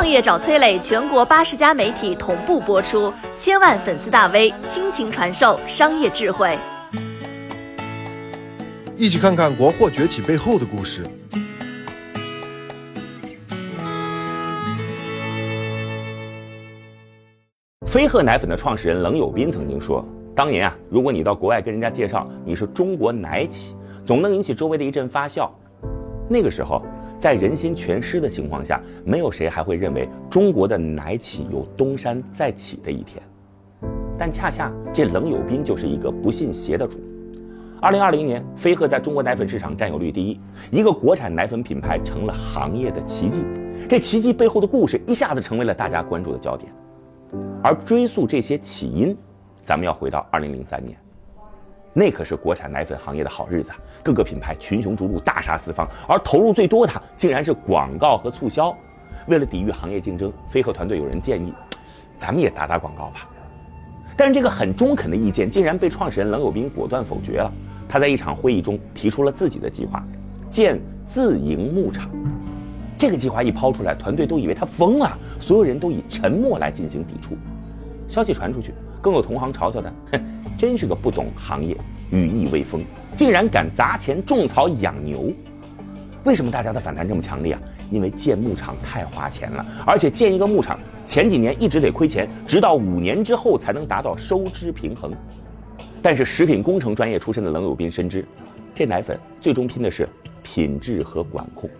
[0.00, 6.56] 创业找崔磊，全国八十家媒体同步播出，千万粉丝大 V 倾情传授商业智慧。
[8.96, 11.02] 一起看看国货崛起背后的故事。
[17.84, 20.02] 飞鹤奶粉的创始人冷友斌曾经说
[20.34, 23.76] ：“当年啊，如果你到国外跟人家介绍你是中国奶企，
[24.06, 25.54] 总能引起周围的一阵发笑。
[26.26, 26.82] 那个时候，
[27.20, 33.22] 在人心全失的情况下，没有谁还会认为中国的奶企有东山再起的一天。
[34.16, 36.98] 但恰恰这冷有斌就是一个不信邪的主。
[37.78, 43.44] 二零二零年，飞鹤在中国奶粉市场占有率第一，一个国产奶粉品牌成了行业的奇迹。
[43.86, 46.72] 这奇迹背后的故事一下子成为了大家关注的焦点。”
[47.62, 49.14] 而追溯这些起因，
[49.62, 50.98] 咱们要回到二零零三年，
[51.92, 53.72] 那可是国产奶粉行业的好日子，
[54.02, 58.76] 各个品牌群雄逐鹿，大杀四方，而投入最多的竟然是广告和促销。
[59.26, 61.52] 为了抵御行业竞争，飞鹤团队有人建议，
[62.16, 63.28] 咱们也打打广告吧。
[64.16, 67.52] 但是这个很中肯的意见，竟然被创始人冷有斌果断否决了。
[67.88, 70.04] 他在一场会议中提出了自己的计划，
[70.48, 72.08] 建自营牧场。
[72.96, 77.36] 这个计划一抛出来，团队都以为他疯了，所有人都以沉默来进行抵触。
[78.06, 80.22] 消息传出去，更有同行嘲笑他：“哼，
[80.60, 81.74] 真是个不懂行业、
[82.10, 82.84] 羽翼未丰，
[83.16, 85.32] 竟然敢砸钱种草养牛。”
[86.22, 87.60] 为什么大家的反弹这么强烈啊？
[87.90, 95.14] 因为建牧场太花钱了，而且建一个牧场前几年一直得亏钱，直到五年之后才能达到收支平衡。
[96.02, 98.22] 但是食品工程专业出身的冷有斌深知，
[98.74, 100.06] 这奶粉最终拼的是
[100.42, 101.70] 品质和管控。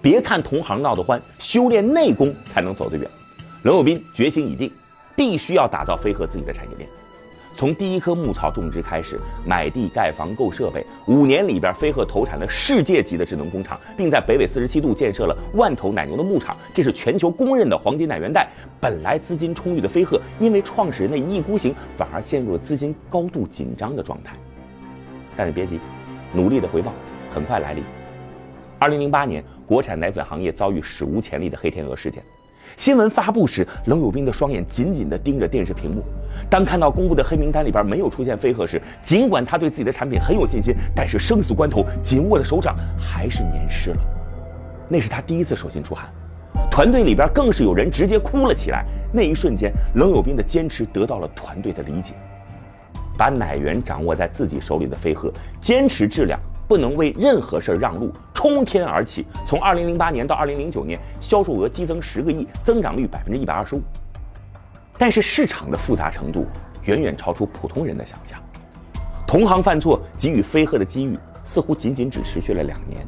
[0.00, 3.10] 别看同行闹得欢，修炼内功才能走得远。
[3.64, 4.70] 冷有斌决心已定，
[5.16, 6.88] 必须要打造飞鹤自己的产业链。
[7.54, 18.48] 从第一棵牧草种植开始，买地盖房购设备，五年里边，飞鹤投产了世界级的智能工厂，并在北纬四十七度建设了万头奶牛的牧场，这是全球公认的黄金奶源带。
[18.80, 24.34] 本来资金充裕的飞鹤，因为创始人的一意孤行，反而陷入了资金高度紧张的状态。
[25.36, 25.78] 但是别急，
[26.32, 26.92] 努力的回报
[27.34, 27.84] 很快来临。
[28.78, 32.22] 二零零八年，国产奶粉行业遭遇史无前例的黑天鹅事件。
[32.76, 36.02] 新闻发布时，冷有斌的双眼紧紧地盯着电视屏幕。
[36.48, 44.00] 当看到公布的黑名单里边没有出现飞鹤时，尽管他对自己的产品很有信心，但是生死关头，紧握的手掌还是黏湿了。
[44.88, 46.08] 那是他第一次手心出汗，
[46.70, 48.84] 团队里边更是有人直接哭了起来。
[49.12, 52.14] 那一瞬间，冷有斌的坚持得到了团队的理解。
[53.18, 56.38] 把奶源掌握在自己手里的飞鹤，坚持质量。
[56.66, 59.26] 不能为任何事儿让路，冲天而起。
[59.44, 63.82] 从二零零八年到二零零九年，销售额激增十个亿，增长率百分之一百二十五。
[64.96, 66.46] 但是市场的复杂程度
[66.84, 68.40] 远远超出普通人的想象，
[69.26, 73.06] 同行犯错，给予飞鹤的机遇似乎仅仅只持续了两年。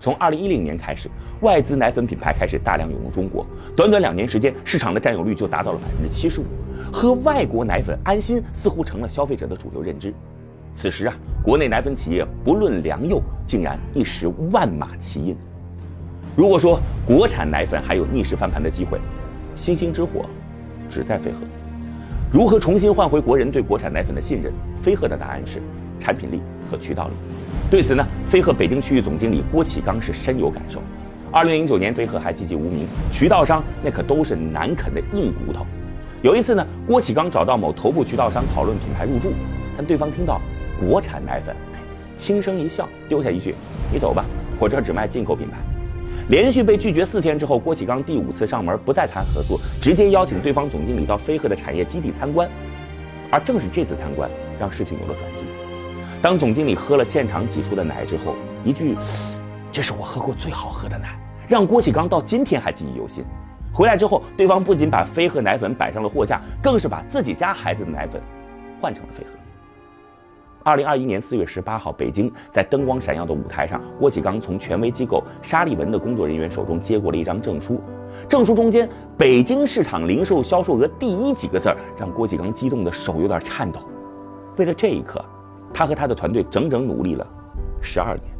[0.00, 1.08] 从二零一零年开始，
[1.40, 3.46] 外资奶粉品牌开始大量涌入中国，
[3.76, 6.44] 短短两年时间，市场的占有率就达到了百分之七十五。
[6.92, 10.12] 喝外国奶粉安心，似乎成了消费者的主流认知。
[10.74, 15.36] 此时啊，国内奶粉企业不论良莠，竟然一时万马齐喑。
[16.36, 18.98] 如果说国产奶粉还有逆势翻盘的机会，
[19.54, 20.26] 星星之火
[20.90, 21.40] 只在飞鹤。
[22.32, 24.52] 如何重新换回国人对国产奶粉的信任？
[24.82, 25.62] 飞鹤的答案是
[26.00, 27.14] 产品力和渠道力。
[27.70, 30.82] 对此呢，飞鹤北京区域总经理郭启刚是深有感受。
[31.30, 35.64] 二零零九年，飞鹤还寂寂无名，渠道商那可都是难啃的硬骨头。
[36.20, 39.32] 有一次呢，郭启刚找到某头部渠道商讨论品牌入驻，
[39.76, 40.40] 但对方听到。
[40.80, 41.54] 国产奶粉，
[42.16, 43.54] 轻声一笑，丢下一句
[43.92, 44.24] ：“你走吧，
[44.58, 45.56] 我这只卖进口品牌。”
[46.28, 52.48] 连续被拒绝四天之后，郭启刚第五次上门，不再谈合作，直接邀请对方总经理到飞鹤的产业基地参观。
[53.30, 55.44] 而正是这次参观，让事情有了转机。
[56.22, 58.96] 当总经理喝了现场挤出的奶之后，一句
[59.70, 63.22] ：“这是我喝过最好喝的奶”，让郭启刚到今天还记忆犹新。
[63.72, 68.22] 回来之后，对方不仅把飞鹤奶粉摆上了货架，更是把自己家孩子的奶粉
[68.80, 69.30] 换成了飞鹤。
[70.64, 77.78] 二零二一年四月十八号，北京在灯光闪耀的舞台上，郭启刚从权威机构沙利文的工作人员手中接过了一张证书。
[78.26, 78.88] 证书中间
[79.18, 83.78] “北京市场零售销售额第一”几个字儿，让郭启刚激动的手有点颤抖。
[84.56, 85.22] 为了这一刻，
[85.74, 87.26] 他和他的团队整整努力了
[87.82, 88.34] 十二年。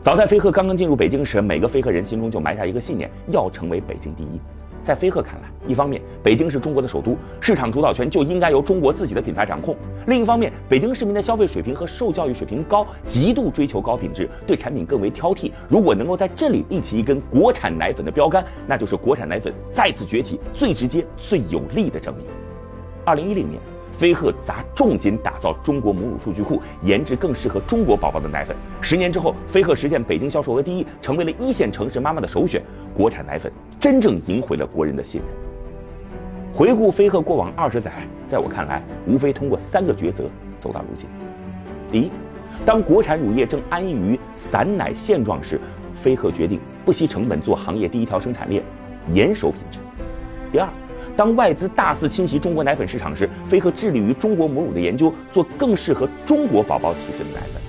[0.00, 4.40] 早在飞鹤刚刚进入北京时，每个飞鹤人心中就埋下一个信念：要成为北京第一。
[4.86, 9.74] 在飞鹤看来，一方面北京是中国的首都，市场主导权就应该由中国自己的品牌掌控；
[10.06, 15.50] 另一方面，北京市民的消费水平和受教育水平高，极度追求高品质，对产品更为挑剔。
[15.68, 22.24] 如果能够在这里立起一根国产奶粉的标杆，那就是国产奶粉再次崛起最直接、最有力的证明。
[23.04, 23.60] 二零一零年，
[23.96, 28.54] 飞鹤砸重金打造中国母乳数据库，研制更适合中国宝宝的奶粉。
[28.82, 32.62] 十年之后，飞鹤实现北京销售额第一，成为了一线城市妈妈的首选。
[32.94, 33.50] 国产奶粉
[33.80, 35.30] 真正赢回了国人的信任。
[36.52, 37.90] 回顾飞鹤过往二十载，
[38.28, 40.24] 在我看来，无非通过三个抉择
[40.58, 41.08] 走到如今。
[41.90, 42.10] 第一，
[42.66, 45.58] 当国产乳业正安于散奶现状时，
[45.94, 48.62] 飞鹤决定不惜成本做行业第一条生产链，
[49.08, 49.78] 严守品质。
[50.52, 50.68] 第二，
[51.16, 57.62] 当外资大肆侵袭中国奶粉市场时，飞鹤致力于中国母乳的研究，做更适合中国宝宝体质的奶粉。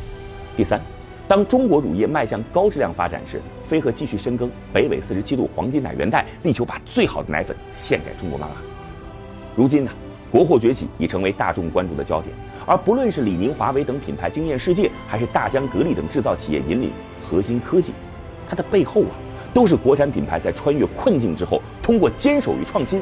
[0.57, 0.81] 第三，
[1.29, 8.55] 当中国乳业迈向高质量发展时，飞鹤继续深耕北纬四十七度黄金奶源带，力求把最好的奶粉献给中国妈妈。
[9.55, 9.91] 如今呢，
[10.29, 12.35] 国货崛起已成为大众关注的焦点，
[12.65, 16.91] 而不论是李宁、华为等品牌惊艳世界，还是大疆、格力等制造企业引领
[17.23, 17.93] 核心科技，
[18.45, 19.15] 它的背后啊，
[19.53, 23.01] 都是国产品牌在穿越困境之后，通过坚守与创新。